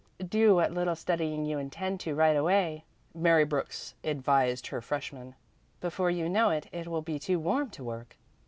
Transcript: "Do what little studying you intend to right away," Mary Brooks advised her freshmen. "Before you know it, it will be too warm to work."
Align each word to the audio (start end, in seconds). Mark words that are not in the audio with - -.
"Do 0.27 0.55
what 0.55 0.71
little 0.71 0.95
studying 0.95 1.45
you 1.45 1.59
intend 1.59 1.99
to 1.99 2.15
right 2.15 2.35
away," 2.35 2.85
Mary 3.13 3.43
Brooks 3.45 3.93
advised 4.03 4.65
her 4.65 4.81
freshmen. 4.81 5.35
"Before 5.79 6.09
you 6.09 6.27
know 6.27 6.49
it, 6.49 6.65
it 6.71 6.87
will 6.87 7.03
be 7.03 7.19
too 7.19 7.39
warm 7.39 7.69
to 7.69 7.83
work." 7.83 8.17